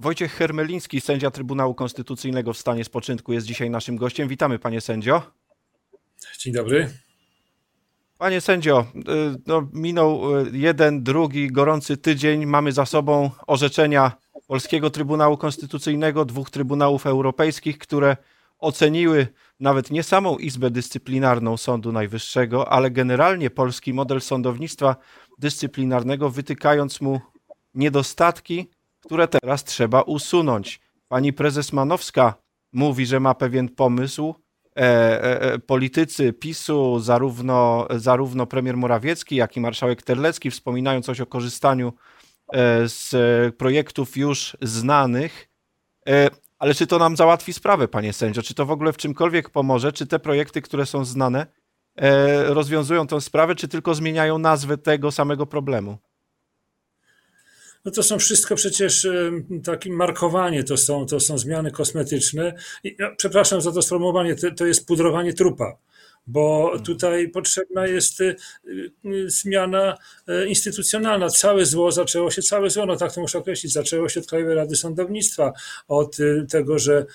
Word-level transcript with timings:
Wojciech 0.00 0.32
Hermeliński, 0.32 1.00
sędzia 1.00 1.30
Trybunału 1.30 1.74
Konstytucyjnego 1.74 2.52
w 2.52 2.58
stanie 2.58 2.84
spoczynku, 2.84 3.32
jest 3.32 3.46
dzisiaj 3.46 3.70
naszym 3.70 3.96
gościem. 3.96 4.28
Witamy, 4.28 4.58
panie 4.58 4.80
sędzio. 4.80 5.22
Dzień 6.38 6.52
dobry. 6.52 6.90
Panie 8.18 8.40
sędzio, 8.40 8.86
y, 8.96 9.02
no, 9.46 9.68
minął 9.72 10.38
y, 10.38 10.50
jeden, 10.52 11.02
drugi 11.02 11.48
gorący 11.48 11.96
tydzień. 11.96 12.46
Mamy 12.46 12.72
za 12.72 12.86
sobą 12.86 13.30
orzeczenia 13.46 14.12
Polskiego 14.46 14.90
Trybunału 14.90 15.36
Konstytucyjnego, 15.36 16.24
dwóch 16.24 16.50
Trybunałów 16.50 17.06
Europejskich, 17.06 17.78
które 17.78 18.16
oceniły 18.58 19.26
nawet 19.60 19.90
nie 19.90 20.02
samą 20.02 20.38
Izbę 20.38 20.70
Dyscyplinarną 20.70 21.56
Sądu 21.56 21.92
Najwyższego, 21.92 22.72
ale 22.72 22.90
generalnie 22.90 23.50
polski 23.50 23.94
model 23.94 24.20
sądownictwa 24.20 24.96
dyscyplinarnego, 25.38 26.30
wytykając 26.30 27.00
mu 27.00 27.20
niedostatki, 27.74 28.70
które 29.10 29.28
teraz 29.28 29.64
trzeba 29.64 30.02
usunąć. 30.02 30.80
Pani 31.08 31.32
prezes 31.32 31.72
Manowska 31.72 32.34
mówi, 32.72 33.06
że 33.06 33.20
ma 33.20 33.34
pewien 33.34 33.68
pomysł. 33.68 34.34
E, 34.76 34.82
e, 34.82 35.42
e, 35.42 35.58
politycy 35.58 36.32
PiSu, 36.32 37.00
zarówno, 37.00 37.88
zarówno 37.90 38.46
premier 38.46 38.76
Morawiecki, 38.76 39.36
jak 39.36 39.56
i 39.56 39.60
marszałek 39.60 40.02
Terlecki, 40.02 40.50
wspominają 40.50 41.02
coś 41.02 41.20
o 41.20 41.26
korzystaniu 41.26 41.92
e, 42.52 42.88
z 42.88 43.14
projektów 43.56 44.16
już 44.16 44.56
znanych. 44.62 45.48
E, 46.08 46.28
ale 46.58 46.74
czy 46.74 46.86
to 46.86 46.98
nam 46.98 47.16
załatwi 47.16 47.52
sprawę, 47.52 47.88
panie 47.88 48.12
sędzio? 48.12 48.42
Czy 48.42 48.54
to 48.54 48.66
w 48.66 48.70
ogóle 48.70 48.92
w 48.92 48.96
czymkolwiek 48.96 49.50
pomoże? 49.50 49.92
Czy 49.92 50.06
te 50.06 50.18
projekty, 50.18 50.62
które 50.62 50.86
są 50.86 51.04
znane, 51.04 51.46
rozwiązują 52.46 53.06
tę 53.06 53.20
sprawę, 53.20 53.54
czy 53.54 53.68
tylko 53.68 53.94
zmieniają 53.94 54.38
nazwę 54.38 54.78
tego 54.78 55.12
samego 55.12 55.46
problemu? 55.46 55.98
No 57.84 57.90
to 57.90 58.02
są 58.02 58.18
wszystko 58.18 58.54
przecież 58.54 59.08
takie 59.64 59.92
markowanie, 59.92 60.64
to 60.64 60.76
są, 60.76 61.06
to 61.06 61.20
są 61.20 61.38
zmiany 61.38 61.70
kosmetyczne. 61.70 62.54
I, 62.84 62.96
no, 62.98 63.06
przepraszam 63.16 63.60
za 63.60 63.72
to 63.72 63.82
sformułowanie, 63.82 64.34
to, 64.34 64.50
to 64.50 64.66
jest 64.66 64.86
pudrowanie 64.86 65.32
trupa 65.32 65.76
bo 66.26 66.64
mhm. 66.64 66.84
tutaj 66.84 67.28
potrzebna 67.28 67.86
jest 67.86 68.20
y, 68.20 68.36
y, 69.04 69.30
zmiana 69.30 69.98
y, 70.28 70.48
instytucjonalna. 70.48 71.28
Całe 71.28 71.66
zło 71.66 71.92
zaczęło 71.92 72.30
się, 72.30 72.42
całe 72.42 72.70
zło, 72.70 72.86
no 72.86 72.96
tak 72.96 73.12
to 73.14 73.20
muszę 73.20 73.38
określić, 73.38 73.72
zaczęło 73.72 74.08
się 74.08 74.20
od 74.20 74.26
Krajowej 74.26 74.54
Rady 74.54 74.76
Sądownictwa, 74.76 75.52
od 75.88 76.16
tego, 76.50 76.78
że 76.78 77.06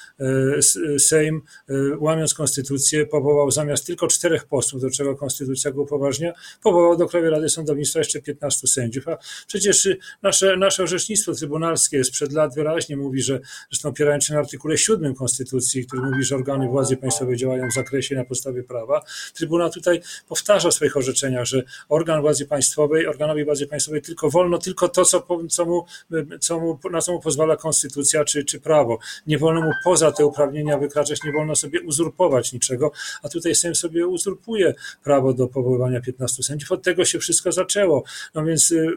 Sejm, 0.99 1.41
łamiąc 1.99 2.33
konstytucję, 2.33 3.05
powołał 3.05 3.51
zamiast 3.51 3.85
tylko 3.85 4.07
czterech 4.07 4.45
posłów, 4.45 4.81
do 4.81 4.89
czego 4.89 5.15
konstytucja 5.15 5.71
go 5.71 5.81
upoważnia, 5.81 6.33
powołał 6.63 6.97
do 6.97 7.07
Krajowej 7.07 7.31
Rady 7.31 7.49
Sądownictwa 7.49 7.99
jeszcze 7.99 8.21
15 8.21 8.67
sędziów. 8.67 9.07
A 9.07 9.17
przecież 9.47 9.87
nasze, 10.21 10.57
nasze 10.57 10.83
orzecznictwo 10.83 11.33
trybunalskie 11.33 12.03
sprzed 12.03 12.31
lat 12.31 12.55
wyraźnie 12.55 12.97
mówi, 12.97 13.21
że 13.21 13.39
zresztą 13.71 13.89
opierając 13.89 14.25
się 14.25 14.33
na 14.33 14.39
artykule 14.39 14.77
7 14.77 15.15
Konstytucji, 15.15 15.85
który 15.85 16.01
mówi, 16.01 16.23
że 16.23 16.35
organy 16.35 16.67
władzy 16.67 16.97
państwowej 16.97 17.37
działają 17.37 17.69
w 17.69 17.73
zakresie 17.73 18.15
na 18.15 18.25
podstawie 18.25 18.63
prawa, 18.63 19.01
Trybunał 19.33 19.69
tutaj 19.69 20.01
powtarza 20.27 20.69
w 20.69 20.73
swoich 20.73 20.97
orzeczeniach, 20.97 21.45
że 21.45 21.63
organ 21.89 22.21
władzy 22.21 22.45
państwowej, 22.45 23.07
organowi 23.07 23.45
władzy 23.45 23.67
państwowej 23.67 24.01
tylko 24.01 24.29
wolno 24.29 24.57
tylko 24.57 24.89
to, 24.89 25.05
co, 25.05 25.27
co 25.49 25.65
mu, 25.65 25.85
co 26.39 26.59
mu, 26.59 26.79
na 26.91 27.01
co 27.01 27.11
mu 27.11 27.19
pozwala 27.19 27.57
konstytucja 27.57 28.25
czy, 28.25 28.43
czy 28.43 28.59
prawo. 28.59 28.99
Nie 29.27 29.37
wolno 29.37 29.61
mu 29.61 29.71
poza 29.83 30.11
te 30.11 30.25
uprawnienia 30.25 30.77
wykraczać, 30.77 31.23
nie 31.23 31.31
wolno 31.31 31.55
sobie 31.55 31.81
uzurpować 31.81 32.53
niczego, 32.53 32.91
a 33.23 33.29
tutaj 33.29 33.55
Sejm 33.55 33.75
sobie 33.75 34.07
uzurpuje 34.07 34.73
prawo 35.03 35.33
do 35.33 35.47
powoływania 35.47 36.01
15 36.01 36.43
sędziów. 36.43 36.71
Od 36.71 36.83
tego 36.83 37.05
się 37.05 37.19
wszystko 37.19 37.51
zaczęło. 37.51 38.03
No 38.35 38.45
więc 38.45 38.71
y, 38.71 38.87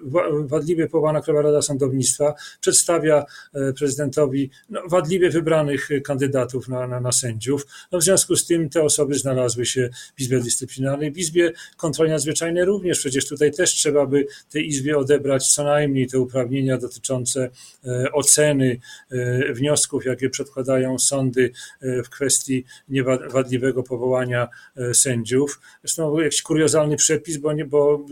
wadliwie 0.44 0.88
powołana 0.88 1.20
Krajowa 1.20 1.42
Rada 1.42 1.62
Sądownictwa 1.62 2.34
przedstawia 2.60 3.24
e, 3.54 3.72
prezydentowi 3.72 4.50
no, 4.70 4.82
wadliwie 4.88 5.30
wybranych 5.30 5.88
kandydatów 6.04 6.68
na, 6.68 6.86
na, 6.86 7.00
na 7.00 7.12
sędziów. 7.12 7.66
No 7.92 7.98
w 7.98 8.02
związku 8.02 8.36
z 8.36 8.46
tym 8.46 8.68
te 8.68 8.82
osoby 8.82 9.14
znalazły 9.14 9.66
się 9.66 9.87
w 10.16 10.20
Izbie 10.20 10.40
Dyscyplinarnej, 10.40 11.12
w 11.12 11.18
Izbie 11.18 11.52
Kontroli 11.76 12.10
Nadzwyczajnej 12.10 12.64
również. 12.64 12.98
Przecież 12.98 13.28
tutaj 13.28 13.52
też 13.52 13.70
trzeba 13.70 14.06
by 14.06 14.26
tej 14.50 14.68
Izbie 14.68 14.98
odebrać 14.98 15.52
co 15.52 15.64
najmniej 15.64 16.06
te 16.06 16.18
uprawnienia 16.18 16.78
dotyczące 16.78 17.50
e, 17.84 18.12
oceny 18.12 18.80
e, 19.10 19.52
wniosków, 19.52 20.04
jakie 20.04 20.30
przedkładają 20.30 20.98
sądy 20.98 21.52
e, 21.80 22.02
w 22.02 22.10
kwestii 22.10 22.64
niewadliwego 22.88 23.82
powołania 23.82 24.48
sędziów. 24.92 25.60
Zresztą 25.82 26.18
jakiś 26.20 26.42
kuriozalny 26.42 26.96
przepis, 26.96 27.36
bo, 27.36 27.52
nie, 27.52 27.64
bo 27.64 28.06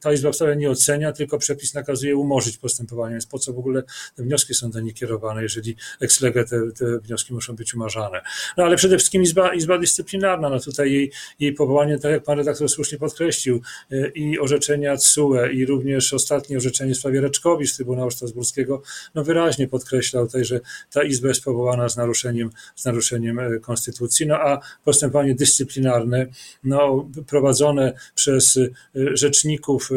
ta 0.00 0.12
Izba 0.12 0.32
wcale 0.32 0.56
nie 0.56 0.70
ocenia, 0.70 1.12
tylko 1.12 1.38
przepis 1.38 1.74
nakazuje 1.74 2.16
umorzyć 2.16 2.58
postępowanie, 2.58 3.12
więc 3.12 3.26
po 3.26 3.38
co 3.38 3.52
w 3.52 3.58
ogóle 3.58 3.82
te 4.16 4.22
wnioski 4.22 4.54
są 4.54 4.70
do 4.70 4.80
niej 4.80 4.94
kierowane, 4.94 5.42
jeżeli 5.42 5.76
ex 6.00 6.20
lege 6.20 6.44
te, 6.44 6.72
te 6.72 6.98
wnioski 6.98 7.34
muszą 7.34 7.56
być 7.56 7.74
umarzane. 7.74 8.20
No 8.56 8.64
ale 8.64 8.76
przede 8.76 8.98
wszystkim 8.98 9.22
Izba, 9.22 9.54
Izba 9.54 9.78
Dyscyplinarna, 9.78 10.48
no 10.48 10.60
tutaj 10.60 10.92
jej 10.92 11.11
jej 11.40 11.52
powołanie, 11.52 11.98
tak 11.98 12.12
jak 12.12 12.22
pan 12.22 12.38
redaktor 12.38 12.68
słusznie 12.68 12.98
podkreślił, 12.98 13.62
e, 13.90 14.08
i 14.08 14.38
orzeczenia 14.38 14.96
CUE, 14.96 15.46
i 15.52 15.66
również 15.66 16.12
ostatnie 16.12 16.56
orzeczenie 16.56 16.94
w 16.94 16.96
sprawie 16.96 17.20
Reczkowicz 17.20 17.76
Trybunału 17.76 18.10
Strasburskiego, 18.10 18.82
no 19.14 19.24
wyraźnie 19.24 19.68
podkreślał 19.68 20.26
tutaj, 20.26 20.44
że 20.44 20.60
ta 20.92 21.02
Izba 21.02 21.28
jest 21.28 21.44
powołana 21.44 21.88
z 21.88 21.96
naruszeniem, 21.96 22.50
z 22.76 22.84
naruszeniem 22.84 23.38
e, 23.38 23.58
konstytucji, 23.58 24.26
no 24.26 24.34
a 24.34 24.60
postępowanie 24.84 25.34
dyscyplinarne, 25.34 26.26
no 26.64 27.08
prowadzone 27.26 27.92
przez 28.14 28.56
e, 28.56 28.68
rzeczników 28.94 29.90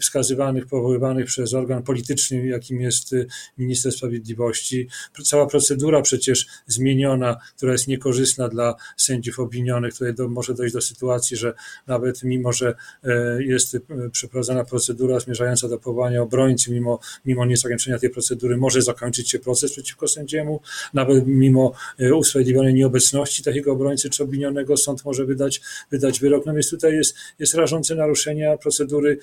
wskazywanych, 0.00 0.66
powoływanych 0.66 1.26
przez 1.26 1.54
organ 1.54 1.82
polityczny, 1.82 2.46
jakim 2.46 2.80
jest 2.80 3.14
minister 3.58 3.92
sprawiedliwości, 3.92 4.88
cała 5.24 5.46
procedura 5.46 6.02
przecież 6.02 6.46
zmieniona, 6.66 7.36
która 7.56 7.72
jest 7.72 7.88
niekorzystna 7.88 8.48
dla 8.48 8.74
sędziów 8.96 9.38
obwinionych, 9.38 9.92
tutaj 9.92 10.14
do, 10.14 10.28
może 10.28 10.54
dojść 10.62 10.74
do 10.74 10.80
sytuacji, 10.80 11.36
że 11.36 11.54
nawet 11.86 12.22
mimo, 12.22 12.52
że 12.52 12.74
e, 13.04 13.42
jest 13.42 13.74
e, 13.74 13.80
przeprowadzona 14.12 14.64
procedura 14.64 15.20
zmierzająca 15.20 15.68
do 15.68 15.78
powołania 15.78 16.22
obrońcy, 16.22 16.72
mimo, 16.72 17.00
mimo 17.24 17.46
niezakończenia 17.46 17.98
tej 17.98 18.10
procedury 18.10 18.56
może 18.56 18.82
zakończyć 18.82 19.30
się 19.30 19.38
proces 19.38 19.72
przeciwko 19.72 20.08
sędziemu, 20.08 20.60
nawet 20.94 21.26
mimo 21.26 21.72
e, 21.98 22.14
usprawiedliwionej 22.14 22.74
nieobecności 22.74 23.42
takiego 23.42 23.72
obrońcy 23.72 24.10
czy 24.10 24.22
obwinionego 24.22 24.76
sąd 24.76 25.04
może 25.04 25.24
wydać, 25.24 25.60
wydać 25.90 26.20
wyrok. 26.20 26.46
No 26.46 26.52
więc 26.52 26.70
tutaj 26.70 26.94
jest, 26.94 27.16
jest 27.38 27.54
rażące 27.54 27.94
naruszenie 27.94 28.58
procedury 28.62 29.18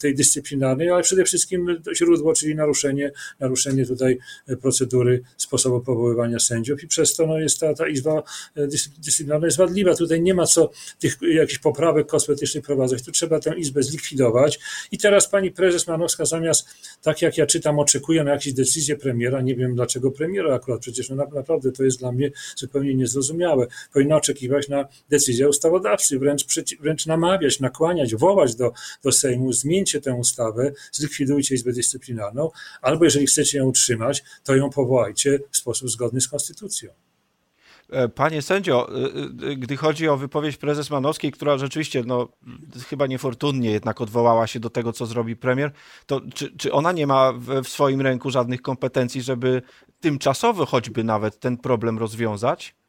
tej 0.00 0.14
dyscyplinarnej, 0.14 0.90
ale 0.90 1.02
przede 1.02 1.24
wszystkim 1.24 1.82
źródło, 1.96 2.34
czyli 2.34 2.54
naruszenie, 2.54 3.12
naruszenie 3.40 3.86
tutaj 3.86 4.18
procedury 4.62 5.22
sposobu 5.36 5.80
powoływania 5.80 6.38
sędziów 6.38 6.82
i 6.82 6.86
przez 6.86 7.16
to 7.16 7.26
no, 7.26 7.38
jest 7.38 7.60
ta, 7.60 7.74
ta 7.74 7.88
izba 7.88 8.22
dyscyplinarna 8.98 9.46
jest 9.46 9.58
wadliwa. 9.58 9.94
Tutaj 9.94 10.19
nie 10.22 10.34
ma 10.34 10.46
co 10.46 10.70
tych 10.98 11.16
jakichś 11.22 11.58
poprawek 11.58 12.06
kosmetycznych 12.06 12.64
prowadzać. 12.64 13.02
Tu 13.02 13.12
trzeba 13.12 13.40
tę 13.40 13.58
izbę 13.58 13.82
zlikwidować. 13.82 14.58
I 14.92 14.98
teraz 14.98 15.28
pani 15.28 15.50
prezes 15.50 15.86
Manowska 15.86 16.24
zamiast, 16.24 16.68
tak 17.02 17.22
jak 17.22 17.38
ja 17.38 17.46
czytam, 17.46 17.78
oczekuje 17.78 18.24
na 18.24 18.30
jakieś 18.30 18.52
decyzje 18.52 18.96
premiera, 18.96 19.40
nie 19.40 19.56
wiem 19.56 19.74
dlaczego 19.74 20.10
premiera 20.10 20.54
akurat, 20.54 20.80
przecież 20.80 21.10
no 21.10 21.16
naprawdę 21.16 21.72
to 21.72 21.84
jest 21.84 21.98
dla 21.98 22.12
mnie 22.12 22.30
zupełnie 22.56 22.94
niezrozumiałe. 22.94 23.66
Powinna 23.92 24.16
oczekiwać 24.16 24.68
na 24.68 24.88
decyzję 25.08 25.48
ustawodawcy, 25.48 26.18
wręcz, 26.18 26.44
wręcz 26.80 27.06
namawiać, 27.06 27.60
nakłaniać, 27.60 28.14
wołać 28.14 28.54
do, 28.54 28.72
do 29.02 29.12
Sejmu, 29.12 29.52
zmieńcie 29.52 30.00
tę 30.00 30.14
ustawę, 30.14 30.72
zlikwidujcie 30.92 31.54
Izbę 31.54 31.72
Dyscyplinarną, 31.72 32.50
albo 32.82 33.04
jeżeli 33.04 33.26
chcecie 33.26 33.58
ją 33.58 33.66
utrzymać, 33.66 34.22
to 34.44 34.56
ją 34.56 34.70
powołajcie 34.70 35.38
w 35.50 35.56
sposób 35.56 35.90
zgodny 35.90 36.20
z 36.20 36.28
konstytucją. 36.28 37.09
E, 37.92 38.08
panie 38.08 38.42
sędzio, 38.42 38.88
e, 38.88 39.04
e, 39.50 39.56
gdy 39.56 39.76
chodzi 39.76 40.08
o 40.08 40.16
wypowiedź 40.16 40.56
prezes 40.56 40.90
Manowskiej, 40.90 41.32
która 41.32 41.58
rzeczywiście 41.58 42.02
no, 42.06 42.28
chyba 42.88 43.06
niefortunnie 43.06 43.70
jednak 43.70 44.00
odwołała 44.00 44.46
się 44.46 44.60
do 44.60 44.70
tego, 44.70 44.92
co 44.92 45.06
zrobi 45.06 45.36
premier, 45.36 45.72
to 46.06 46.20
czy, 46.34 46.56
czy 46.56 46.72
ona 46.72 46.92
nie 46.92 47.06
ma 47.06 47.32
w, 47.32 47.68
swoim 47.68 48.00
ręku 48.00 48.30
żadnych 48.30 48.62
kompetencji, 48.62 49.22
żeby 49.22 49.62
tymczasowo 50.00 50.66
choćby 50.66 51.04
nawet 51.04 51.40
ten 51.40 51.56
problem 51.56 51.98
rozwiązać? 51.98 52.79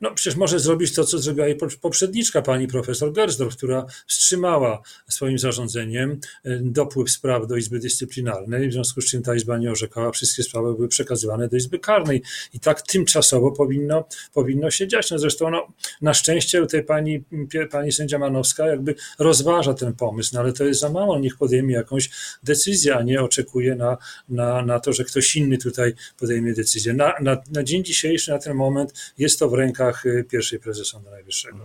No 0.00 0.14
przecież 0.14 0.36
może 0.36 0.60
zrobić 0.60 0.94
to, 0.94 1.04
co 1.04 1.18
zrobiła 1.18 1.46
jej 1.46 1.56
poprzedniczka, 1.80 2.42
pani 2.42 2.68
profesor 2.68 3.12
Gersdorf, 3.12 3.56
która 3.56 3.86
wstrzymała 4.06 4.82
swoim 5.08 5.38
zarządzeniem 5.38 6.20
e, 6.44 6.58
dopływ 6.62 7.10
spraw 7.10 7.46
do 7.46 7.56
Izby 7.56 7.78
Dyscyplinarnej, 7.78 8.68
w 8.68 8.72
związku 8.72 9.00
z 9.00 9.06
czym 9.06 9.22
ta 9.22 9.34
Izba 9.34 9.58
nie 9.58 9.70
orzekała, 9.70 10.10
wszystkie 10.10 10.42
sprawy 10.42 10.74
były 10.74 10.88
przekazywane 10.88 11.48
do 11.48 11.56
Izby 11.56 11.78
Karnej 11.78 12.22
i 12.54 12.60
tak 12.60 12.82
tymczasowo 12.82 13.52
powinno, 13.52 14.08
powinno 14.34 14.70
się 14.70 14.88
dziać. 14.88 15.10
No 15.10 15.18
zresztą 15.18 15.50
no, 15.50 15.66
na 16.02 16.14
szczęście 16.14 16.60
tutaj 16.60 16.84
pani, 16.84 17.24
pani 17.70 17.92
sędzia 17.92 18.18
Manowska 18.18 18.66
jakby 18.66 18.94
rozważa 19.18 19.74
ten 19.74 19.92
pomysł, 19.92 20.30
no 20.34 20.40
ale 20.40 20.52
to 20.52 20.64
jest 20.64 20.80
za 20.80 20.90
mało, 20.90 21.18
niech 21.18 21.36
podejmie 21.36 21.74
jakąś 21.74 22.10
decyzję, 22.42 22.96
a 22.96 23.02
nie 23.02 23.22
oczekuje 23.22 23.74
na, 23.74 23.96
na, 24.28 24.62
na 24.62 24.80
to, 24.80 24.92
że 24.92 25.04
ktoś 25.04 25.36
inny 25.36 25.58
tutaj 25.58 25.94
podejmie 26.18 26.54
decyzję. 26.54 26.94
Na, 26.94 27.14
na, 27.20 27.36
na 27.52 27.62
dzień 27.62 27.84
dzisiejszy, 27.84 28.30
na 28.30 28.38
ten 28.38 28.54
moment 28.54 29.12
jest 29.18 29.38
to 29.38 29.48
w 29.48 29.54
rękach 29.54 29.87
Y, 30.04 30.24
pierwszej 30.30 30.60
prezes 30.60 30.88
Sądu 30.88 31.10
Najwyższego. 31.10 31.58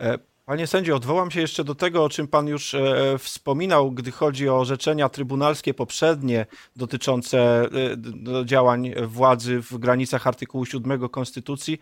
E, 0.00 0.18
Panie 0.46 0.66
sędzio, 0.66 0.96
odwołam 0.96 1.30
się 1.30 1.40
jeszcze 1.40 1.64
do 1.64 1.74
tego, 1.74 2.04
o 2.04 2.08
czym 2.08 2.28
pan 2.28 2.46
już 2.46 2.74
e, 2.74 3.18
wspominał, 3.18 3.92
gdy 3.92 4.12
chodzi 4.12 4.48
o 4.48 4.58
orzeczenia 4.58 5.08
trybunalskie 5.08 5.74
poprzednie 5.74 6.46
dotyczące 6.76 7.38
e, 7.40 8.46
działań 8.46 8.94
władzy 9.06 9.60
w 9.62 9.78
granicach 9.78 10.26
artykułu 10.26 10.66
7 10.66 11.08
Konstytucji. 11.08 11.80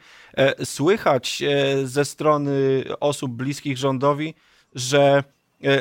Słychać 0.64 1.42
ze 1.84 2.04
strony 2.04 2.84
osób 3.00 3.32
bliskich 3.32 3.78
rządowi, 3.78 4.34
że 4.74 5.24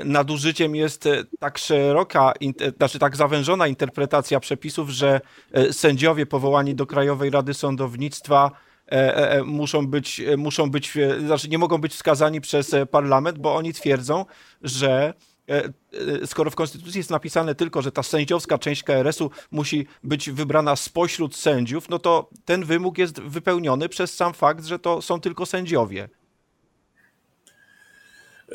nadużyciem 0.06 0.76
jest 0.76 1.10
tak 1.40 1.58
szeroka, 1.58 2.34
znaczy 2.78 3.00
tak 3.00 3.16
zawężona 3.16 3.68
interpretacja 3.68 4.40
przepisów, 4.40 4.90
że 4.90 5.22
sędziowie 5.72 6.26
powołani 6.26 6.76
do 6.76 6.86
Krajowej 6.86 7.30
Rady 7.30 7.54
Sądownictwa 7.54 8.52
muszą 9.46 9.88
być, 9.88 10.22
muszą 10.38 10.72
być, 10.72 10.94
znaczy 11.26 11.50
nie 11.50 11.58
mogą 11.58 11.78
być 11.78 11.94
wskazani 11.94 12.42
przez 12.42 12.76
parlament, 12.92 13.38
bo 13.38 13.56
oni 13.56 13.74
twierdzą, 13.74 14.26
że 14.62 15.14
skoro 16.26 16.52
w 16.52 16.56
Konstytucji 16.56 16.98
jest 16.98 17.10
napisane 17.10 17.56
tylko, 17.56 17.82
że 17.82 17.92
ta 17.92 18.04
sędziowska 18.04 18.58
część 18.58 18.84
KRS-u 18.84 19.32
musi 19.52 19.88
być 20.04 20.30
wybrana 20.30 20.76
spośród 20.76 21.36
sędziów, 21.36 21.90
no 21.90 22.00
to 22.00 22.30
ten 22.46 22.66
wymóg 22.66 22.98
jest 22.98 23.22
wypełniony 23.22 23.90
przez 23.90 24.14
sam 24.14 24.34
fakt, 24.34 24.66
że 24.66 24.80
to 24.80 25.02
są 25.02 25.20
tylko 25.20 25.46
sędziowie. 25.46 26.10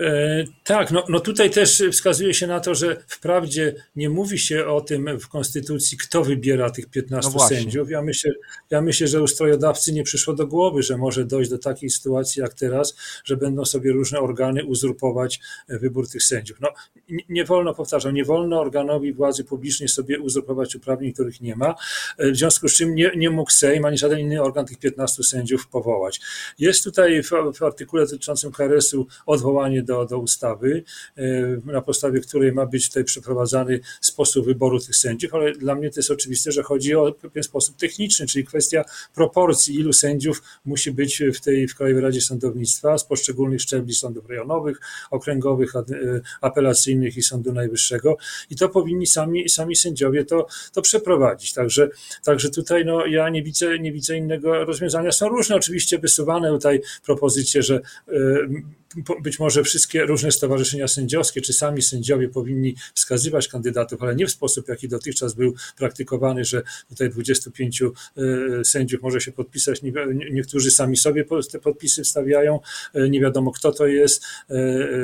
E, 0.00 0.44
tak, 0.64 0.90
no, 0.90 1.04
no 1.08 1.20
tutaj 1.20 1.50
też 1.50 1.82
wskazuje 1.92 2.34
się 2.34 2.46
na 2.46 2.60
to, 2.60 2.74
że 2.74 2.96
wprawdzie 3.08 3.74
nie 3.96 4.10
mówi 4.10 4.38
się 4.38 4.66
o 4.66 4.80
tym 4.80 5.18
w 5.18 5.28
Konstytucji, 5.28 5.98
kto 5.98 6.24
wybiera 6.24 6.70
tych 6.70 6.86
15 6.86 7.30
no 7.34 7.48
sędziów. 7.48 7.90
Ja 7.90 8.02
myślę, 8.02 8.32
ja 8.70 8.80
myślę, 8.80 9.06
że 9.06 9.22
ustrojodawcy 9.22 9.92
nie 9.92 10.02
przyszło 10.02 10.34
do 10.34 10.46
głowy, 10.46 10.82
że 10.82 10.96
może 10.96 11.24
dojść 11.24 11.50
do 11.50 11.58
takiej 11.58 11.90
sytuacji 11.90 12.42
jak 12.42 12.54
teraz, 12.54 12.96
że 13.24 13.36
będą 13.36 13.64
sobie 13.64 13.92
różne 13.92 14.20
organy 14.20 14.64
uzurpować 14.64 15.40
e, 15.68 15.78
wybór 15.78 16.08
tych 16.08 16.22
sędziów. 16.22 16.60
No, 16.60 16.68
nie 17.28 17.44
wolno, 17.44 17.74
powtarzam, 17.74 18.14
nie 18.14 18.24
wolno 18.24 18.60
organowi 18.60 19.12
władzy 19.12 19.44
publicznej 19.44 19.88
sobie 19.88 20.20
uzurpować 20.20 20.76
uprawnień, 20.76 21.12
których 21.12 21.40
nie 21.40 21.56
ma, 21.56 21.74
e, 22.18 22.30
w 22.30 22.36
związku 22.36 22.68
z 22.68 22.74
czym 22.74 22.94
nie, 22.94 23.10
nie 23.16 23.30
mógł 23.30 23.50
Sejm 23.50 23.84
ani 23.84 23.98
żaden 23.98 24.18
inny 24.18 24.42
organ 24.42 24.66
tych 24.66 24.78
15 24.78 25.22
sędziów 25.22 25.68
powołać. 25.68 26.20
Jest 26.58 26.84
tutaj 26.84 27.22
w, 27.22 27.30
w 27.58 27.62
artykule 27.62 28.02
dotyczącym 28.02 28.52
KRS-u 28.52 29.06
odwołanie 29.26 29.82
do, 29.86 30.06
do 30.06 30.18
ustawy, 30.18 30.84
e, 31.16 31.22
na 31.64 31.80
podstawie 31.80 32.20
której 32.20 32.52
ma 32.52 32.66
być 32.66 32.88
tutaj 32.88 33.04
przeprowadzany 33.04 33.80
sposób 34.00 34.46
wyboru 34.46 34.80
tych 34.80 34.96
sędziów, 34.96 35.34
ale 35.34 35.52
dla 35.52 35.74
mnie 35.74 35.90
to 35.90 36.00
jest 36.00 36.10
oczywiste, 36.10 36.52
że 36.52 36.62
chodzi 36.62 36.94
o 36.94 37.12
pewien 37.12 37.42
sposób 37.42 37.76
techniczny, 37.76 38.26
czyli 38.26 38.44
kwestia 38.44 38.84
proporcji, 39.14 39.74
ilu 39.74 39.92
sędziów 39.92 40.42
musi 40.64 40.92
być 40.92 41.22
w 41.34 41.40
tej 41.40 41.68
w 41.68 41.74
Krajowej 41.74 42.02
Radzie 42.02 42.20
Sądownictwa 42.20 42.98
z 42.98 43.04
poszczególnych 43.04 43.60
szczebli 43.60 43.94
sądów 43.94 44.28
rejonowych, 44.28 44.80
okręgowych, 45.10 45.76
e, 45.76 45.82
apelacyjnych 46.40 47.16
i 47.16 47.22
Sądu 47.22 47.52
Najwyższego 47.52 48.16
i 48.50 48.56
to 48.56 48.68
powinni 48.68 49.06
sami, 49.06 49.48
sami 49.48 49.76
sędziowie 49.76 50.24
to, 50.24 50.46
to 50.72 50.82
przeprowadzić. 50.82 51.52
Także, 51.52 51.88
także 52.24 52.50
tutaj 52.50 52.84
no, 52.84 53.06
ja 53.06 53.28
nie 53.28 53.42
widzę, 53.42 53.78
nie 53.78 53.92
widzę 53.92 54.16
innego 54.16 54.64
rozwiązania. 54.64 55.12
Są 55.12 55.28
różne 55.28 55.56
oczywiście 55.56 55.98
wysuwane 55.98 56.48
tutaj 56.48 56.80
propozycje, 57.04 57.62
że 57.62 57.80
e, 58.08 58.12
być 59.22 59.38
może 59.38 59.62
wszystkie 59.76 60.06
różne 60.06 60.32
stowarzyszenia 60.32 60.88
sędziowskie, 60.88 61.40
czy 61.40 61.52
sami 61.52 61.82
sędziowie 61.82 62.28
powinni 62.28 62.74
wskazywać 62.94 63.48
kandydatów, 63.48 64.02
ale 64.02 64.16
nie 64.16 64.26
w 64.26 64.30
sposób, 64.30 64.68
jaki 64.68 64.88
dotychczas 64.88 65.34
był 65.34 65.54
praktykowany, 65.78 66.44
że 66.44 66.62
tutaj 66.88 67.10
25 67.10 67.82
e, 67.82 67.90
sędziów 68.64 69.02
może 69.02 69.20
się 69.20 69.32
podpisać, 69.32 69.80
niektórzy 70.30 70.70
sami 70.70 70.96
sobie 70.96 71.24
te 71.52 71.58
podpisy 71.58 72.02
wstawiają, 72.02 72.60
e, 72.94 73.08
nie 73.08 73.20
wiadomo 73.20 73.52
kto 73.52 73.72
to 73.72 73.86
jest, 73.86 74.24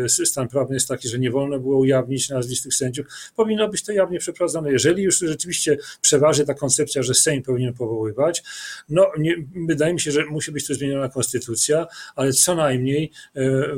e, 0.06 0.08
stan 0.08 0.48
prawny 0.48 0.76
jest 0.76 0.88
taki, 0.88 1.08
że 1.08 1.19
nie 1.19 1.30
wolno 1.30 1.58
było 1.58 1.78
ujawnić 1.78 2.28
nazwisk 2.28 2.62
tych 2.62 2.74
sędziów. 2.74 3.06
Powinno 3.36 3.69
być 3.69 3.82
to 3.82 3.92
jawnie 3.92 4.19
przeprowadzone. 4.19 4.72
Jeżeli 4.72 5.02
już 5.02 5.19
rzeczywiście 5.19 5.78
przeważy 6.00 6.44
ta 6.44 6.54
koncepcja, 6.54 7.02
że 7.02 7.14
Sejm 7.14 7.42
powinien 7.42 7.74
powoływać, 7.74 8.42
no 8.88 9.12
nie, 9.19 9.36
wydaje 9.66 9.94
mi 9.94 10.00
się, 10.00 10.10
że 10.10 10.24
musi 10.24 10.52
być 10.52 10.66
tu 10.66 10.74
zmieniona 10.74 11.08
konstytucja, 11.08 11.86
ale 12.16 12.32
co 12.32 12.54
najmniej 12.54 13.12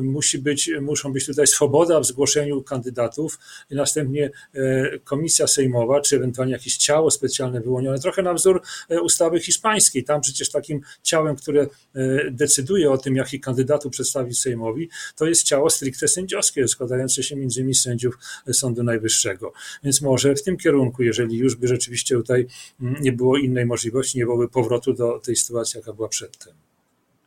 musi 0.03 0.39
być, 0.39 0.71
muszą 0.81 1.13
być 1.13 1.27
tutaj 1.27 1.47
swoboda 1.47 2.01
w 2.01 2.07
zgłoszeniu 2.07 2.63
kandydatów 2.63 3.39
i 3.71 3.75
następnie 3.75 4.31
e, 4.55 4.99
komisja 4.99 5.47
sejmowa, 5.47 6.01
czy 6.01 6.17
ewentualnie 6.17 6.53
jakieś 6.53 6.77
ciało 6.77 7.11
specjalne 7.11 7.61
wyłonione, 7.61 7.99
trochę 7.99 8.23
na 8.23 8.35
wzór 8.35 8.63
e, 8.89 9.01
ustawy 9.01 9.41
hiszpańskiej. 9.41 10.05
Tam 10.05 10.21
przecież 10.21 10.51
takim 10.51 10.81
ciałem, 11.03 11.37
które 11.37 11.63
e, 11.63 12.31
decyduje 12.31 12.91
o 12.91 12.99
tym, 12.99 13.17
jakich 13.17 13.41
kandydatów 13.41 13.93
przedstawić 13.93 14.41
Sejmowi, 14.41 14.89
to 15.17 15.27
jest 15.27 15.43
ciało 15.43 15.71
stricte 15.71 16.09
sędziowskie, 16.09 16.69
składające 16.69 17.23
się 17.23 17.37
między 17.37 17.61
innymi 17.61 17.75
sędziów 17.75 18.19
Sądu 18.53 18.83
Najwyższego. 18.83 19.53
Więc 19.85 20.03
może 20.03 20.35
w 20.35 20.43
tym 20.43 20.57
kierunku, 20.57 21.03
jeżeli 21.03 21.37
już 21.37 21.57
by 21.57 21.69
rzeczywiście 21.69 22.15
tutaj 22.15 22.47
mm, 22.81 23.03
nie 23.03 23.13
było 23.13 23.37
innej 23.37 23.67
możliwości, 23.67 24.19
nie 24.19 24.25
byłoby 24.25 24.49
powrotu 24.49 24.93
do 24.93 25.19
tej 25.19 25.37
sytuacji, 25.37 25.79
jaka 25.79 25.93
była 25.93 26.09
przedtem. 26.09 26.55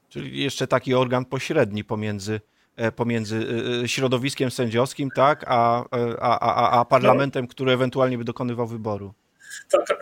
Czyli 0.09 0.43
jeszcze 0.43 0.67
taki 0.67 0.93
organ 0.93 1.25
pośredni 1.25 1.83
pomiędzy 1.83 2.41
pomiędzy 2.95 3.37
e, 3.37 3.83
e, 3.83 3.87
środowiskiem 3.87 4.51
sędziowskim, 4.51 5.09
tak, 5.15 5.45
a, 5.47 5.83
a, 6.19 6.39
a, 6.39 6.79
a 6.79 6.85
parlamentem, 6.85 7.47
który 7.47 7.71
ewentualnie 7.71 8.17
by 8.17 8.23
dokonywał 8.23 8.67
wyboru 8.67 9.13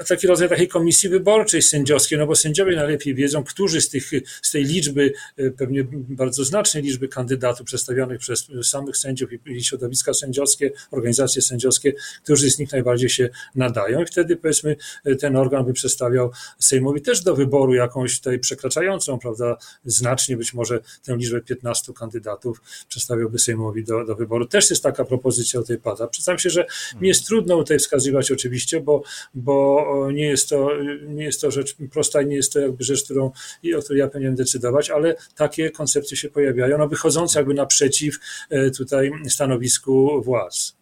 taki 0.08 0.28
rodzaj 0.28 0.50
takiej 0.50 0.68
komisji 0.68 1.10
wyborczej 1.10 1.62
sędziowskiej, 1.62 2.18
no 2.18 2.28
bo 2.28 2.36
sędziowie 2.36 2.76
najlepiej 2.76 3.16
wiedzą, 3.16 3.44
którzy 3.44 3.82
z, 3.82 3.90
tych, 3.90 4.12
z 4.42 4.52
tej 4.52 4.64
liczby, 4.64 5.14
e, 5.38 5.52
pewnie 5.52 5.88
bardzo 5.92 6.44
znacznej 6.44 6.84
liczby 6.84 7.08
kandydatów 7.08 7.66
przedstawionych 7.66 8.20
przez 8.20 8.48
samych 8.64 8.98
sędziów 8.98 9.30
i 9.46 9.64
środowiska 9.64 10.14
sędziowskie, 10.14 10.72
organizacje 10.92 11.42
sędziowskie, 11.42 11.94
którzy 12.24 12.52
z 12.52 12.60
nich 12.60 12.72
najbardziej 12.72 13.10
się 13.10 13.30
nadają 13.56 14.02
i 14.02 14.06
wtedy 14.06 14.36
powiedzmy 14.36 14.76
e, 15.06 15.16
ten 15.16 15.36
organ 15.36 15.66
by 15.66 15.74
przedstawiał 15.74 16.32
Sejmowi 16.60 17.02
też 17.02 17.24
do 17.24 17.36
wyboru 17.36 17.74
jakąś 17.74 18.18
tutaj 18.18 18.40
przekraczającą, 18.40 19.20
prawda, 19.20 19.58
znacznie 19.86 20.38
być 20.38 20.54
może 20.54 20.80
tę 21.04 21.16
liczbę 21.16 21.42
15 21.42 21.94
kandydatów 21.94 22.62
przedstawiałby 22.88 23.40
Sejmowi 23.40 23.84
do, 23.84 24.06
do 24.06 24.16
wyboru. 24.16 24.46
Też 24.46 24.70
jest 24.70 24.84
taka 24.84 25.06
propozycja 25.06 25.60
o 25.60 25.64
tej 25.64 25.78
pada. 25.78 26.08
Przyznam 26.08 26.40
się, 26.40 26.50
że 26.50 26.66
mi 27.02 27.08
jest 27.08 27.28
trudno 27.28 27.58
tutaj 27.58 27.80
wskazywać 27.80 28.32
oczywiście, 28.32 28.80
bo 28.80 29.04
bo 29.46 30.12
nie 30.12 30.26
jest 30.26 30.50
to, 30.50 30.70
nie 31.08 31.24
jest 31.24 31.42
to 31.42 31.52
rzecz 31.52 31.76
prosta 31.92 32.22
i 32.22 32.26
nie 32.26 32.36
jest 32.36 32.54
to 32.54 32.60
jakby 32.60 32.84
rzecz, 32.84 33.04
którą, 33.04 33.32
o 33.78 33.82
której 33.84 34.00
ja 34.00 34.08
powinienem 34.08 34.36
decydować, 34.36 34.90
ale 34.90 35.16
takie 35.36 35.72
koncepcje 35.72 36.18
się 36.18 36.30
pojawiają, 36.30 36.78
no 36.78 36.88
wychodzące 36.88 37.40
jakby 37.40 37.54
naprzeciw 37.54 38.16
e, 38.50 38.72
tutaj 38.72 39.12
stanowisku 39.28 40.22
władz. 40.24 40.76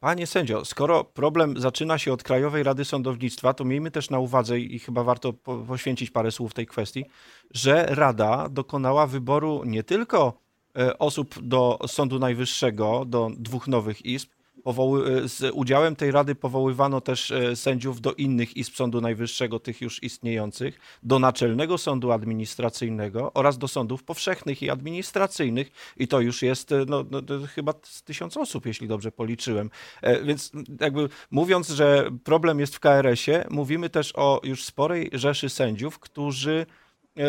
Panie 0.00 0.26
sędzio, 0.26 0.64
skoro 0.64 1.04
problem 1.04 1.60
zaczyna 1.60 1.98
się 1.98 2.12
od 2.12 2.22
Krajowej 2.22 2.62
Rady 2.62 2.84
Sądownictwa, 2.84 3.54
to 3.54 3.64
miejmy 3.64 3.90
też 3.90 4.10
na 4.10 4.18
uwadze 4.18 4.60
i 4.60 4.78
chyba 4.78 5.04
warto 5.04 5.32
poświęcić 5.68 6.10
parę 6.10 6.30
słów 6.30 6.54
tej 6.54 6.66
kwestii, 6.66 7.04
że 7.50 7.86
Rada 7.88 8.48
dokonała 8.50 9.06
wyboru 9.06 9.62
nie 9.66 9.82
tylko 9.82 10.40
e, 10.78 10.98
osób 10.98 11.42
do 11.42 11.78
Sądu 11.86 12.18
Najwyższego, 12.18 13.04
do 13.04 13.30
dwóch 13.36 13.68
nowych 13.68 14.06
izb, 14.06 14.28
Powoły, 14.64 15.28
z 15.28 15.54
udziałem 15.54 15.96
tej 15.96 16.10
rady 16.10 16.34
powoływano 16.34 17.00
też 17.00 17.30
e, 17.30 17.56
sędziów 17.56 18.00
do 18.00 18.12
innych 18.12 18.56
izb 18.56 18.74
Sądu 18.74 19.00
Najwyższego, 19.00 19.60
tych 19.60 19.80
już 19.80 20.02
istniejących, 20.02 20.80
do 21.02 21.18
Naczelnego 21.18 21.78
Sądu 21.78 22.12
Administracyjnego 22.12 23.32
oraz 23.34 23.58
do 23.58 23.68
sądów 23.68 24.04
powszechnych 24.04 24.62
i 24.62 24.70
administracyjnych. 24.70 25.72
I 25.96 26.08
to 26.08 26.20
już 26.20 26.42
jest 26.42 26.72
e, 26.72 26.84
no, 26.88 27.04
no, 27.10 27.20
chyba 27.54 27.72
tysiąc 28.04 28.36
osób, 28.36 28.66
jeśli 28.66 28.88
dobrze 28.88 29.12
policzyłem. 29.12 29.70
E, 30.02 30.22
więc 30.22 30.52
jakby 30.80 31.08
mówiąc, 31.30 31.68
że 31.68 32.10
problem 32.24 32.60
jest 32.60 32.76
w 32.76 32.80
KRS-ie, 32.80 33.46
mówimy 33.50 33.90
też 33.90 34.12
o 34.16 34.40
już 34.44 34.64
sporej 34.64 35.10
rzeszy 35.12 35.48
sędziów, 35.48 35.98
którzy 35.98 36.66
E, 36.66 36.66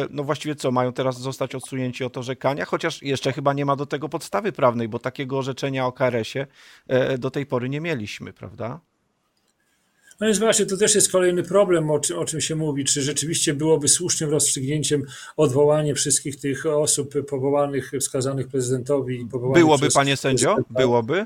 no 0.09 0.23
właściwie 0.23 0.55
co, 0.55 0.71
mają 0.71 0.93
teraz 0.93 1.19
zostać 1.19 1.55
odsunięci 1.55 2.03
od 2.03 2.17
orzekania, 2.17 2.65
chociaż 2.65 3.03
jeszcze 3.03 3.33
chyba 3.33 3.53
nie 3.53 3.65
ma 3.65 3.75
do 3.75 3.85
tego 3.85 4.09
podstawy 4.09 4.51
prawnej, 4.51 4.87
bo 4.87 4.99
takiego 4.99 5.37
orzeczenia 5.37 5.85
o 5.85 5.91
KRS-ie 5.91 6.47
e, 6.87 7.17
do 7.17 7.31
tej 7.31 7.45
pory 7.45 7.69
nie 7.69 7.81
mieliśmy, 7.81 8.33
prawda? 8.33 8.79
No 10.19 10.27
więc 10.27 10.39
właśnie, 10.39 10.65
to 10.65 10.77
też 10.77 10.95
jest 10.95 11.11
kolejny 11.11 11.43
problem, 11.43 11.91
o 11.91 11.99
czym, 11.99 12.19
o 12.19 12.25
czym 12.25 12.41
się 12.41 12.55
mówi, 12.55 12.85
czy 12.85 13.01
rzeczywiście 13.01 13.53
byłoby 13.53 13.87
słusznym 13.87 14.29
rozstrzygnięciem 14.29 15.03
odwołanie 15.37 15.95
wszystkich 15.95 16.39
tych 16.39 16.65
osób 16.65 17.13
powołanych, 17.29 17.91
wskazanych 17.99 18.47
prezydentowi. 18.47 19.27
Byłoby, 19.53 19.87
panie 19.93 20.17
sędzio? 20.17 20.55
Byłoby? 20.69 21.25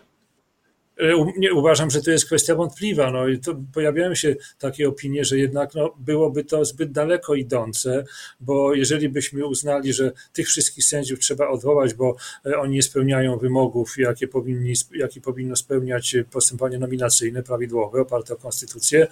Nie, 1.38 1.54
uważam, 1.54 1.90
że 1.90 2.02
to 2.02 2.12
jest 2.12 2.26
kwestia 2.26 2.56
wątpliwa. 2.56 3.12
No 3.12 3.28
i 3.28 3.40
to 3.40 3.56
pojawiają 3.74 4.16
się 4.16 4.36
takie 4.60 4.90
opinie, 4.90 5.26
że 5.26 5.38
jednak 5.38 5.76
no, 5.76 5.96
byłoby 6.00 6.44
to 6.44 6.66
zbyt 6.66 6.92
daleko 6.92 7.36
idące, 7.36 8.04
bo 8.40 8.74
jeżeli 8.74 9.10
byśmy 9.10 9.46
uznali, 9.46 9.94
że 9.94 10.12
tych 10.34 10.48
wszystkich 10.48 10.84
sędziów 10.84 11.20
trzeba 11.20 11.48
odwołać, 11.48 11.94
bo 11.94 12.16
oni 12.58 12.76
nie 12.76 12.84
spełniają 12.84 13.38
wymogów, 13.38 13.98
jakie, 13.98 14.28
powinni, 14.28 14.74
jakie 14.96 15.22
powinno 15.22 15.56
spełniać 15.56 16.16
postępowanie 16.32 16.78
nominacyjne, 16.78 17.44
prawidłowe, 17.44 18.02
oparte 18.02 18.34
o 18.34 18.38
konstytucję, 18.38 19.08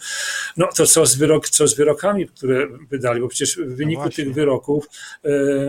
no 0.58 0.70
to 0.76 0.86
co 0.86 1.06
z, 1.06 1.16
wyrok, 1.16 1.50
co 1.50 1.68
z 1.68 1.76
wyrokami, 1.76 2.28
które 2.28 2.68
wydali, 2.90 3.22
bo 3.22 3.28
przecież 3.28 3.58
w 3.58 3.76
wyniku 3.76 4.04
no 4.06 4.10
tych 4.10 4.34
wyroków, 4.34 4.90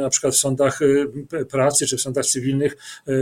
na 0.02 0.10
przykład 0.10 0.34
w 0.34 0.38
sądach 0.38 0.80
pracy 1.50 1.86
czy 1.86 1.96
w 1.96 2.00
sądach 2.00 2.26
cywilnych, 2.26 2.76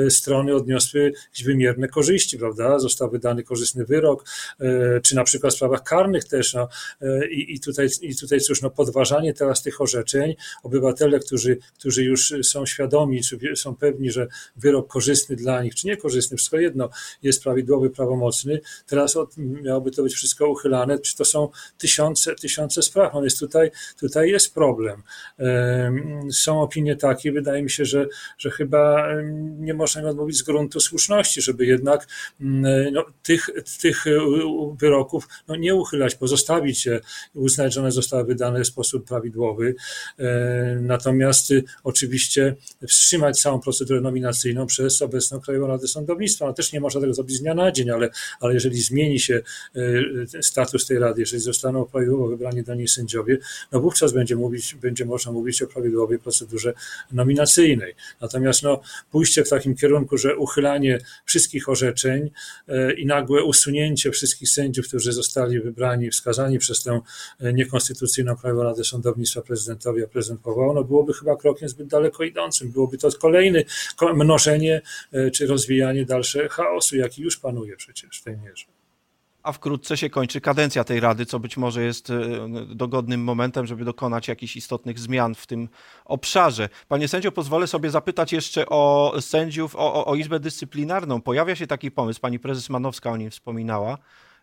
strony 0.09 0.55
odniosły 0.55 1.13
wymierne 1.45 1.89
korzyści, 1.89 2.39
prawda? 2.39 2.79
Został 2.87 3.11
wydany 3.11 3.43
korzystny 3.43 3.85
wyrok, 3.85 4.25
e, 4.61 5.01
czy 5.01 5.15
na 5.15 5.25
przykład 5.25 5.53
w 5.53 5.57
sprawach 5.57 5.83
karnych 5.83 6.25
też. 6.25 6.55
No, 6.55 6.69
e, 7.03 7.29
i, 7.29 7.55
i, 7.55 7.61
tutaj, 7.61 7.89
I 8.03 8.17
tutaj 8.17 8.41
cóż, 8.41 8.63
no, 8.63 8.71
podważanie 8.71 9.35
teraz 9.35 9.63
tych 9.63 9.81
orzeczeń, 9.81 10.35
obywatele, 10.63 11.19
którzy, 11.19 11.59
którzy 11.79 12.05
już 12.05 12.35
są 12.43 12.67
świadomi, 12.67 13.23
czy 13.23 13.39
są 13.57 13.77
pewni, 13.77 14.11
że 14.11 14.27
wyrok 14.57 14.89
korzystny 14.89 15.37
dla 15.37 15.63
nich, 15.63 15.75
czy 15.75 15.87
niekorzystny, 15.87 16.37
wszystko 16.37 16.59
jedno, 16.59 16.91
jest 17.23 17.43
prawidłowy, 17.43 17.91
prawomocny, 17.91 18.61
teraz 18.87 19.17
od, 19.17 19.37
miałoby 19.37 19.91
to 19.91 20.03
być 20.03 20.15
wszystko 20.15 20.49
uchylane, 20.49 20.99
czy 20.99 21.17
to 21.17 21.25
są 21.25 21.49
tysiące, 21.79 22.35
tysiące 22.35 22.83
spraw. 22.83 23.15
No 23.15 23.21
więc 23.21 23.39
tutaj, 23.39 23.71
tutaj 24.01 24.31
jest 24.31 24.55
problem. 24.55 25.03
Są 26.33 26.63
opinie 26.63 26.97
takie, 26.97 27.33
wydaje 27.33 27.63
mi 27.63 27.71
się, 27.71 27.85
że, 27.85 28.07
że 28.39 28.51
chyba 28.51 29.09
nie 29.59 29.75
można 29.75 30.01
im 30.01 30.07
odmówić 30.07 30.37
z 30.37 30.43
gruntu 30.43 30.81
słuszności, 30.81 31.43
żeby 31.43 31.67
jednak 31.67 32.07
mm, 32.41 32.65
no, 32.93 33.05
tych, 33.23 33.51
tych 33.81 34.07
e, 34.07 34.11
wyroków 34.81 35.29
no, 35.49 35.57
nie 35.57 35.75
uchylać, 35.75 36.15
pozostawić 36.15 36.87
je, 36.87 37.01
uznać, 37.35 37.75
że 37.75 37.81
one 37.81 37.93
zostały 37.93 38.25
wydane 38.25 38.63
w 38.63 38.67
sposób 38.67 39.07
prawidłowy. 39.07 39.75
E, 40.19 40.79
natomiast 40.81 41.51
y, 41.51 41.65
oczywiście 41.85 42.57
wstrzymać 42.89 43.41
całą 43.41 43.61
procedurę 43.61 44.01
nominacyjną 44.01 44.67
przez 44.67 45.03
obecną 45.03 45.41
Krajową 45.41 45.67
Radę 45.67 45.89
Sądownictwa. 45.89 46.47
No, 46.47 46.53
też 46.53 46.73
nie 46.73 46.81
można 46.81 47.01
tego 47.01 47.15
zrobić 47.15 47.37
z 47.37 47.41
dnia 47.41 47.55
na 47.55 47.73
dzień, 47.73 47.91
ale, 47.91 48.11
ale 48.41 48.55
jeżeli 48.55 48.83
zmieni 48.83 49.21
się 49.21 49.43
e, 50.37 50.43
status 50.43 50.87
tej 50.87 50.99
Rady, 50.99 51.21
jeżeli 51.21 51.43
zostaną 51.43 51.85
prawidłowo 51.85 52.29
wybrani 52.29 52.63
do 52.63 52.75
niej 52.75 52.89
sędziowie, 52.89 53.39
no 53.73 53.81
wówczas 53.81 54.13
będzie, 54.13 54.37
mówić, 54.37 54.75
będzie 54.75 55.05
można 55.05 55.33
mówić 55.33 55.63
o 55.63 55.67
prawidłowej 55.67 56.19
procedurze 56.19 56.75
nominacyjnej. 57.13 57.95
Natomiast 58.21 58.63
no, 58.63 58.81
pójście 59.11 59.45
w 59.45 59.51
takim 59.51 59.75
kierunku, 59.75 60.19
że 60.19 60.37
uchylanie 60.37 60.99
wszystkich 61.25 61.69
orzeczeń 61.69 62.31
i 62.97 63.07
nagłe 63.07 63.45
usunięcie 63.45 64.11
wszystkich 64.11 64.49
sędziów, 64.49 64.89
którzy 64.89 65.13
zostali 65.13 65.61
wybrani, 65.61 66.11
wskazani 66.11 66.59
przez 66.59 66.83
tę 66.83 67.01
e, 67.41 67.53
niekonstytucyjną 67.53 68.37
Krajową 68.37 68.63
Radę 68.63 68.85
Sądownictwa 68.85 69.43
prezydentowi, 69.43 70.05
a 70.05 70.07
prezydent 70.07 70.41
powołał, 70.41 70.75
no 70.75 70.85
byłoby 70.85 71.13
chyba 71.15 71.37
krokiem 71.37 71.69
zbyt 71.69 71.87
daleko 71.87 72.25
idącym. 72.25 72.73
Byłoby 72.73 72.99
to 72.99 73.09
kolejny 73.21 73.65
mnożenie 74.15 74.83
e, 75.13 75.31
czy 75.31 75.47
rozwijanie 75.47 76.05
dalsze 76.05 76.49
chaosu, 76.49 76.97
jaki 76.97 77.23
już 77.23 77.37
panuje 77.37 77.77
przecież 77.77 78.21
w 78.21 78.23
tej 78.23 78.37
mierze 78.37 78.76
a 79.47 79.53
wkrótce 79.53 79.97
się 79.97 80.11
kończy 80.11 80.41
kadencja 80.41 80.85
tej 80.85 81.01
Rady, 81.01 81.27
co 81.27 81.39
być 81.39 81.57
może 81.57 81.83
jest 81.83 82.11
e, 82.11 82.15
dogodnym 82.75 83.25
momentem, 83.25 83.67
żeby 83.67 83.85
dokonać 83.85 84.29
jakichś 84.29 84.57
istotnych 84.57 84.99
zmian 84.99 85.35
w 85.35 85.47
tym 85.47 85.69
obszarze. 86.05 86.69
Panie 86.89 87.09
sędzio, 87.09 87.33
pozwolę 87.33 87.67
sobie 87.67 87.91
zapytać 87.91 88.33
jeszcze 88.33 88.67
o 88.69 89.15
sędziów, 89.21 89.77
o, 89.77 89.95
o, 89.95 90.07
o 90.07 90.15
Izbę 90.15 90.41
Dyscyplinarną. 90.41 91.23
Pojawia 91.23 91.57
się 91.57 91.67
taki 91.67 91.91
pomysł, 91.91 92.21
pani 92.21 92.39
prezes 92.39 92.71
Manowska 92.71 93.11
o 93.11 93.17
nim 93.17 93.31
wspominała, 93.31 93.99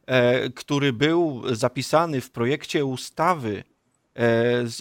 e, 0.06 0.50
który 0.50 0.94
był 0.94 1.44
zapisany 1.52 2.22
w 2.22 2.32
projekcie 2.32 2.86
ustawy 2.86 3.64
e, 4.16 4.24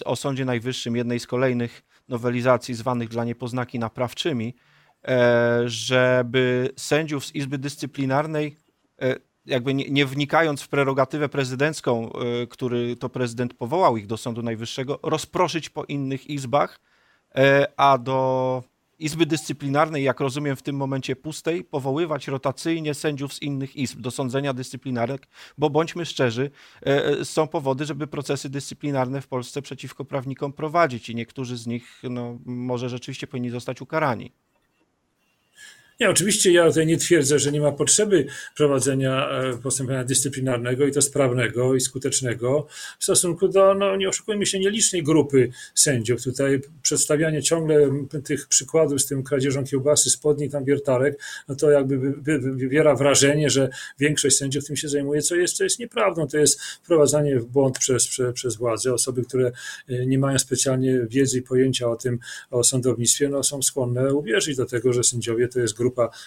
o 0.05 0.15
Sądzie 0.15 0.45
Najwyższym, 0.45 0.95
jednej 0.95 1.19
z 1.19 1.27
kolejnych 1.27 1.83
nowelizacji 2.09 2.75
zwanych 2.75 3.09
dla 3.09 3.23
niepoznaki 3.23 3.79
naprawczymi, 3.79 4.55
e, 5.07 5.61
żeby 5.65 6.69
sędziów 6.77 7.25
z 7.25 7.35
Izby 7.35 7.57
Dyscyplinarnej 7.57 8.57
e, 9.01 9.32
jakby 9.45 9.73
nie, 9.73 9.89
nie, 9.89 10.05
wnikając 10.05 10.61
w 10.61 10.67
prerogatywę 10.67 11.29
prezydencką, 11.29 12.11
y, 12.43 12.47
który 12.47 12.95
to 12.95 13.09
prezydent 13.09 13.53
powołał 13.53 13.97
ich 13.97 14.07
do 14.07 14.17
Sądu 14.17 14.43
Najwyższego, 14.43 14.99
rozproszyć 15.03 15.69
po 15.69 15.83
innych 15.83 16.29
izbach, 16.29 16.79
e, 17.35 17.67
a 17.77 17.97
do 17.97 18.63
Izby 18.99 19.25
Dyscyplinarnej, 19.25 20.03
jak 20.03 20.19
rozumiem 20.19 20.55
w 20.55 20.61
tym 20.61 20.75
momencie 20.75 21.15
pustej, 21.15 21.63
powoływać 21.63 22.27
rotacyjnie 22.27 22.93
sędziów 22.93 23.33
z 23.33 23.41
innych 23.41 23.75
izb 23.75 23.99
do 23.99 24.11
sądzenia 24.11 24.53
dyscyplinarek, 24.53 25.27
bo 25.57 25.69
bądźmy 25.69 26.05
szczerzy, 26.05 26.51
e, 26.81 27.05
e, 27.05 27.25
są 27.25 27.47
powody, 27.47 27.85
żeby 27.85 28.07
procesy 28.07 28.49
dyscyplinarne 28.49 29.21
w 29.21 29.27
Polsce 29.27 29.61
przeciwko 29.61 30.05
prawnikom 30.05 30.53
prowadzić 30.53 31.09
i 31.09 31.15
niektórzy 31.15 31.57
z 31.57 31.67
nich 31.67 32.01
no, 32.09 32.39
może 32.45 32.89
rzeczywiście 32.89 33.27
powinni 33.27 33.49
zostać 33.49 33.81
ukarani. 33.81 34.31
Nie, 35.99 36.09
oczywiście 36.09 36.51
ja 36.51 36.67
tutaj 36.67 36.87
nie 36.87 36.97
twierdzę, 36.97 37.39
że 37.39 37.51
nie 37.51 37.61
ma 37.61 37.71
potrzeby 37.71 38.25
prowadzenia 38.55 39.29
e, 39.29 39.57
postępowania 39.57 40.03
dyscyplinarnego 40.03 40.87
i 40.87 40.91
to 40.91 41.01
sprawnego 41.01 41.75
i 41.75 41.81
skutecznego 41.81 42.67
w 42.99 43.03
stosunku 43.03 43.47
do, 43.47 43.73
no 43.73 43.95
nie 43.95 44.09
oszukujmy 44.09 44.45
się, 44.45 44.59
nielicznej 44.59 45.03
grupy 45.03 45.49
sędziów. 45.75 46.23
Tutaj 46.23 46.61
przedstawianie 46.81 47.43
ciągle 47.43 47.89
tych 48.23 48.47
przykładów 48.47 49.01
z 49.01 49.05
tym 49.05 49.23
kradzieżą 49.23 49.63
kiełbasy, 49.63 50.09
spodni, 50.09 50.49
tam 50.49 50.65
wiertarek, 50.65 51.19
no 51.47 51.55
to 51.55 51.71
jakby 51.71 51.97
wywiera 52.39 52.95
wrażenie, 52.95 53.49
że 53.49 53.69
większość 53.99 54.37
sędziów 54.37 54.65
tym 54.65 54.75
się 54.75 54.89
zajmuje, 54.89 55.21
co 55.21 55.35
jest, 55.35 55.57
co 55.57 55.63
jest 55.63 55.79
nieprawdą. 55.79 56.27
To 56.27 56.37
jest 56.37 56.61
wprowadzanie 56.61 57.39
w 57.39 57.45
błąd 57.45 57.79
przez, 57.79 58.07
przez, 58.07 58.33
przez 58.33 58.55
władze. 58.55 58.93
Osoby, 58.93 59.23
które 59.23 59.51
e, 59.89 60.05
nie 60.05 60.19
mają 60.19 60.39
specjalnie 60.39 60.99
wiedzy 61.09 61.37
i 61.37 61.41
pojęcia 61.41 61.89
o 61.89 61.95
tym, 61.95 62.19
o 62.51 62.63
sądownictwie, 62.63 63.29
no 63.29 63.43
są 63.43 63.61
skłonne 63.61 64.13
uwierzyć 64.13 64.57
do 64.57 64.65
tego, 64.65 64.93
że 64.93 65.03
sędziowie 65.03 65.47
to 65.47 65.59
jest 65.59 65.77
grupa 65.77 65.82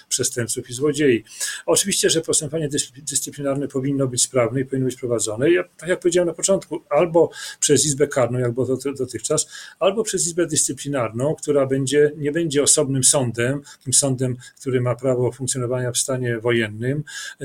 przestępców 0.09 0.71
i 0.71 0.73
złodziei. 0.73 1.25
Oczywiście, 1.67 2.11
że 2.11 2.21
postępowanie 2.21 2.69
dyscyplinarne 2.97 3.69
powinno 3.69 4.07
być 4.07 4.23
sprawne 4.23 4.61
i 4.61 4.65
powinno 4.65 4.87
być 4.87 4.97
prowadzone. 4.97 5.51
Ja, 5.51 5.65
tak 5.77 5.89
jak 5.89 6.01
powiedziałem 6.01 6.29
na 6.29 6.35
początku, 6.35 6.83
albo 6.91 7.31
przez 7.61 7.87
Izbę 7.87 8.09
Karną, 8.09 8.39
jak 8.39 8.53
było 8.53 8.67
dotychczas, 8.99 9.49
albo 9.79 10.03
przez 10.05 10.27
Izbę 10.27 10.47
Dyscyplinarną, 10.47 11.35
która 11.35 11.67
będzie, 11.67 12.13
nie 12.17 12.33
będzie 12.33 12.63
osobnym 12.63 13.05
sądem, 13.05 13.63
takim 13.79 13.93
sądem, 13.93 14.37
który 14.61 14.81
ma 14.81 14.95
prawo 14.95 15.33
funkcjonowania 15.33 15.93
w 15.93 15.99
stanie 15.99 16.39
wojennym, 16.39 17.05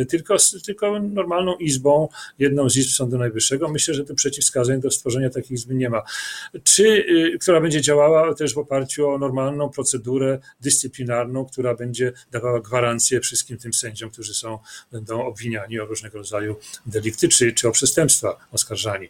tylko, 0.10 0.36
tylko 0.66 1.00
normalną 1.00 1.56
izbą, 1.56 2.08
jedną 2.40 2.70
z 2.70 2.78
izb 2.78 2.90
Sądu 2.90 3.18
Najwyższego. 3.18 3.70
Myślę, 3.70 3.94
że 3.94 4.06
tu 4.06 4.16
przeciwwskazań 4.16 4.82
do 4.82 4.92
stworzenia 4.92 5.30
takiej 5.30 5.54
izby 5.54 5.76
nie 5.76 5.90
ma. 5.90 6.02
Czy, 6.64 6.84
y, 6.84 7.38
która 7.42 7.62
będzie 7.62 7.82
działała 7.82 8.34
też 8.34 8.54
w 8.54 8.58
oparciu 8.58 9.10
o 9.10 9.18
normalną 9.18 9.70
procedurę 9.70 10.40
dyscyplinarną, 10.62 11.46
która 11.46 11.76
będzie 11.76 12.01
będzie 12.02 12.22
dawała 12.32 12.60
gwarancję 12.60 13.20
wszystkim 13.20 13.58
tym 13.58 13.74
sędziom, 13.74 14.10
którzy 14.10 14.34
są, 14.34 14.60
będą 14.92 15.26
obwiniani 15.26 15.80
o 15.80 15.86
różnego 15.86 16.18
rodzaju 16.18 16.56
delikty 16.86 17.30
czy, 17.30 17.54
czy 17.54 17.68
o 17.68 17.72
przestępstwa 17.72 18.38
oskarżani. 18.52 19.10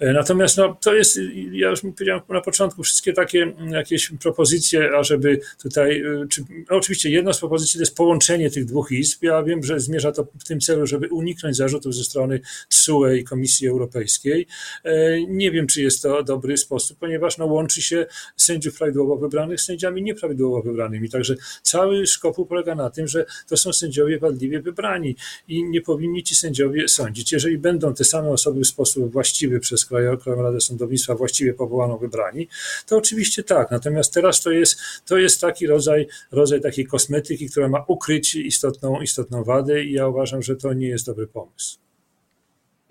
E, 0.00 0.12
natomiast 0.12 0.56
no, 0.56 0.76
to 0.80 0.94
jest, 0.94 1.18
ja 1.52 1.70
już 1.70 1.80
powiedziałem 1.80 2.22
na 2.28 2.40
początku, 2.40 2.82
wszystkie 2.82 3.12
takie 3.12 3.52
jakieś 3.70 4.12
propozycje, 4.20 4.90
ażeby 4.98 5.40
tutaj, 5.62 6.00
e, 6.00 6.26
czy, 6.28 6.44
no 6.70 6.76
oczywiście 6.76 7.10
jedna 7.10 7.32
z 7.32 7.38
propozycji 7.38 7.78
to 7.78 7.82
jest 7.82 7.96
połączenie 7.96 8.50
tych 8.50 8.64
dwóch 8.64 8.92
izb. 8.92 9.22
Ja 9.22 9.42
wiem, 9.42 9.62
że 9.62 9.80
zmierza 9.80 10.12
to 10.12 10.26
w 10.40 10.44
tym 10.44 10.60
celu, 10.60 10.86
żeby 10.86 11.08
uniknąć 11.08 11.56
zarzutów 11.56 11.94
ze 11.94 12.04
strony 12.04 12.40
TSUE 12.68 13.06
i 13.16 13.24
Komisji 13.24 13.68
Europejskiej. 13.68 14.46
E, 14.84 15.22
nie 15.26 15.50
wiem, 15.50 15.66
czy 15.66 15.82
jest 15.82 16.02
to 16.02 16.22
dobry 16.22 16.56
sposób, 16.56 16.98
ponieważ 16.98 17.38
no, 17.38 17.46
łączy 17.46 17.82
się 17.82 18.06
sędziów 18.36 18.78
prawidłowo 18.78 19.16
wybranych 19.16 19.60
z 19.60 19.64
sędziami 19.64 20.02
nieprawidłowo 20.02 20.62
wybranymi. 20.62 21.10
Także 21.10 21.34
cały 21.62 22.06
Szkopu 22.22 22.46
polega 22.46 22.74
na 22.74 22.90
tym, 22.90 23.08
że 23.08 23.26
to 23.48 23.56
są 23.56 23.72
sędziowie 23.72 24.18
wadliwie 24.18 24.60
wybrani 24.60 25.16
i 25.48 25.64
nie 25.64 25.80
powinni 25.80 26.22
ci 26.22 26.34
sędziowie 26.36 26.88
sądzić. 26.88 27.32
Jeżeli 27.32 27.58
będą 27.58 27.94
te 27.94 28.04
same 28.04 28.28
osoby 28.28 28.60
w 28.60 28.66
sposób 28.66 29.12
właściwy 29.12 29.60
przez 29.60 29.84
Krajową 29.84 30.42
Radę 30.42 30.60
Sądownictwa 30.60 31.14
właściwie 31.14 31.54
powołaną 31.54 31.98
wybrani, 31.98 32.48
to 32.86 32.96
oczywiście 32.96 33.42
tak. 33.42 33.70
Natomiast 33.70 34.14
teraz 34.14 34.42
to 34.42 34.50
jest, 34.50 34.80
to 35.06 35.18
jest 35.18 35.40
taki 35.40 35.66
rodzaj, 35.66 36.06
rodzaj 36.32 36.60
takiej 36.60 36.86
kosmetyki, 36.86 37.50
która 37.50 37.68
ma 37.68 37.84
ukryć 37.88 38.34
istotną, 38.34 39.00
istotną 39.00 39.44
wadę 39.44 39.84
i 39.84 39.92
ja 39.92 40.08
uważam, 40.08 40.42
że 40.42 40.56
to 40.56 40.72
nie 40.72 40.88
jest 40.88 41.06
dobry 41.06 41.26
pomysł. 41.26 41.78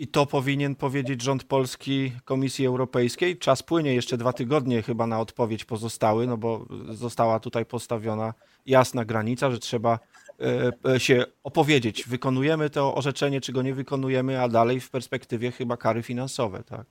I 0.02 0.08
to 0.08 0.26
powinien 0.26 0.76
powiedzieć 0.76 1.22
rząd 1.22 1.44
polski 1.44 2.12
Komisji 2.26 2.66
Europejskiej. 2.66 3.38
Czas 3.38 3.64
płynie, 3.64 3.94
jeszcze 3.94 4.18
dwa 4.18 4.34
tygodnie 4.34 4.82
chyba 4.82 5.08
na 5.08 5.20
odpowiedź 5.20 5.66
pozostały, 5.66 6.28
no 6.28 6.38
bo 6.38 6.66
została 6.90 7.40
tutaj 7.40 7.66
postawiona 7.66 8.34
jasna 8.66 9.06
granica, 9.06 9.52
że 9.52 9.60
trzeba 9.60 10.00
e, 10.40 10.72
e, 10.94 11.00
się 11.00 11.26
opowiedzieć, 11.44 12.04
wykonujemy 12.08 12.70
to 12.70 12.96
orzeczenie, 12.96 13.42
czy 13.42 13.52
go 13.52 13.62
nie 13.62 13.74
wykonujemy, 13.74 14.42
a 14.42 14.50
dalej 14.50 14.80
w 14.80 14.90
perspektywie 14.90 15.52
chyba 15.52 15.78
kary 15.78 16.04
finansowe, 16.04 16.64
tak? 16.64 16.86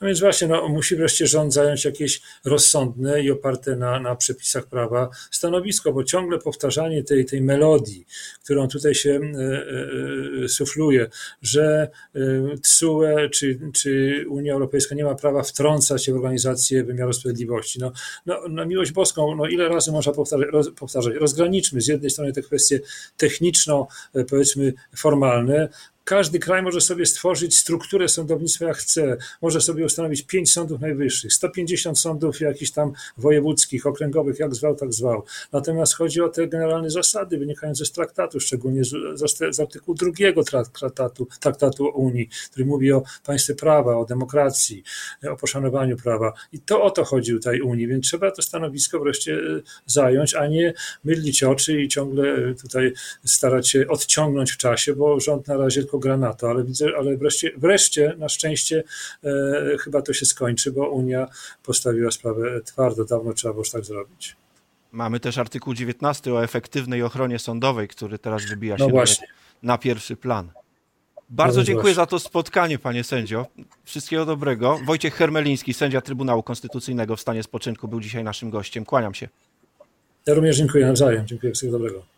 No 0.00 0.06
więc 0.06 0.20
właśnie, 0.20 0.48
no, 0.48 0.68
musi 0.68 0.96
wreszcie 0.96 1.26
rząd 1.26 1.52
zająć 1.52 1.84
jakieś 1.84 2.20
rozsądne 2.44 3.22
i 3.22 3.30
oparte 3.30 3.76
na, 3.76 4.00
na 4.00 4.16
przepisach 4.16 4.66
prawa 4.66 5.10
stanowisko, 5.30 5.92
bo 5.92 6.04
ciągle 6.04 6.38
powtarzanie 6.38 7.04
tej, 7.04 7.24
tej 7.24 7.42
melodii, 7.42 8.06
którą 8.44 8.68
tutaj 8.68 8.94
się 8.94 9.20
e, 9.20 10.44
e, 10.44 10.48
sufluje, 10.48 11.06
że 11.42 11.90
e, 12.14 12.20
TSUE 12.58 13.28
czy, 13.32 13.60
czy 13.74 14.24
Unia 14.28 14.52
Europejska 14.52 14.94
nie 14.94 15.04
ma 15.04 15.14
prawa 15.14 15.42
wtrącać 15.42 16.04
się 16.04 16.12
w 16.12 16.16
organizację 16.16 16.84
wymiaru 16.84 17.12
sprawiedliwości. 17.12 17.80
No, 17.80 17.92
no, 18.26 18.48
na 18.48 18.64
miłość 18.64 18.92
boską, 18.92 19.36
no 19.36 19.46
ile 19.46 19.68
razy 19.68 19.92
można 19.92 20.12
powtarzać, 20.12 20.48
roz, 20.52 20.70
powtarzać? 20.70 21.14
Rozgraniczmy 21.14 21.80
z 21.80 21.86
jednej 21.86 22.10
strony 22.10 22.32
te 22.32 22.42
kwestie 22.42 22.80
techniczno, 23.16 23.88
powiedzmy, 24.30 24.72
formalne, 24.96 25.68
każdy 26.08 26.38
kraj 26.38 26.62
może 26.62 26.80
sobie 26.80 27.06
stworzyć 27.06 27.58
strukturę 27.58 28.08
sądownictwa 28.08 28.64
jak 28.64 28.76
chce. 28.76 29.16
Może 29.42 29.60
sobie 29.60 29.84
ustanowić 29.84 30.22
pięć 30.22 30.52
sądów 30.52 30.80
najwyższych, 30.80 31.32
150 31.32 31.98
sądów 31.98 32.40
jakichś 32.40 32.70
tam 32.70 32.92
wojewódzkich, 33.16 33.86
okręgowych, 33.86 34.38
jak 34.38 34.54
zwał, 34.54 34.74
tak 34.74 34.92
zwał. 34.92 35.24
Natomiast 35.52 35.94
chodzi 35.94 36.20
o 36.20 36.28
te 36.28 36.48
generalne 36.48 36.90
zasady 36.90 37.38
wynikające 37.38 37.84
z 37.84 37.92
traktatu, 37.92 38.40
szczególnie 38.40 38.84
z, 38.84 38.90
z, 39.14 39.56
z 39.56 39.60
artykułu 39.60 39.94
drugiego 39.94 40.44
traktatu, 40.44 41.28
traktatu 41.40 41.88
Unii, 41.94 42.28
który 42.50 42.66
mówi 42.66 42.92
o 42.92 43.02
państwie 43.26 43.54
prawa, 43.54 43.96
o 43.96 44.04
demokracji, 44.04 44.82
o 45.30 45.36
poszanowaniu 45.36 45.96
prawa. 45.96 46.32
I 46.52 46.60
to 46.60 46.82
o 46.82 46.90
to 46.90 47.04
chodzi 47.04 47.32
tutaj 47.32 47.60
Unii, 47.60 47.86
więc 47.86 48.06
trzeba 48.06 48.30
to 48.30 48.42
stanowisko 48.42 49.00
wreszcie 49.00 49.34
e, 49.34 49.38
zająć, 49.86 50.34
a 50.34 50.46
nie 50.46 50.74
mydlić 51.04 51.42
oczy 51.42 51.82
i 51.82 51.88
ciągle 51.88 52.54
tutaj 52.62 52.92
starać 53.24 53.68
się 53.68 53.88
odciągnąć 53.88 54.52
w 54.52 54.56
czasie, 54.56 54.94
bo 54.94 55.20
rząd 55.20 55.48
na 55.48 55.56
razie 55.56 55.82
tylko 55.82 55.97
granatu, 55.98 56.46
ale 56.46 56.64
widzę, 56.64 56.86
ale 56.98 57.16
wreszcie, 57.16 57.52
wreszcie 57.56 58.14
na 58.18 58.28
szczęście 58.28 58.84
e, 59.24 59.30
chyba 59.80 60.02
to 60.02 60.12
się 60.12 60.26
skończy, 60.26 60.72
bo 60.72 60.90
Unia 60.90 61.28
postawiła 61.62 62.10
sprawę 62.10 62.60
twardo, 62.60 63.04
dawno 63.04 63.32
trzeba 63.32 63.54
było 63.54 63.60
już 63.60 63.70
tak 63.70 63.84
zrobić. 63.84 64.36
Mamy 64.92 65.20
też 65.20 65.38
artykuł 65.38 65.74
19 65.74 66.34
o 66.34 66.44
efektywnej 66.44 67.02
ochronie 67.02 67.38
sądowej, 67.38 67.88
który 67.88 68.18
teraz 68.18 68.44
wybija 68.44 68.76
no 68.78 69.06
się 69.06 69.14
na 69.62 69.78
pierwszy 69.78 70.16
plan. 70.16 70.50
Bardzo 71.30 71.60
no 71.60 71.64
dziękuję 71.64 71.82
właśnie. 71.82 71.94
za 71.94 72.06
to 72.06 72.18
spotkanie, 72.18 72.78
panie 72.78 73.04
sędzio. 73.04 73.46
Wszystkiego 73.84 74.26
dobrego. 74.26 74.80
Wojciech 74.84 75.14
Hermeliński, 75.14 75.74
sędzia 75.74 76.00
Trybunału 76.00 76.42
Konstytucyjnego 76.42 77.16
w 77.16 77.20
stanie 77.20 77.42
spoczynku, 77.42 77.88
był 77.88 78.00
dzisiaj 78.00 78.24
naszym 78.24 78.50
gościem. 78.50 78.84
Kłaniam 78.84 79.14
się. 79.14 79.28
Ja 80.26 80.34
również 80.34 80.56
dziękuję 80.56 80.86
nawzajem. 80.86 81.26
Dziękuję. 81.26 81.52
Wszystkiego 81.52 81.78
dobrego. 81.78 82.17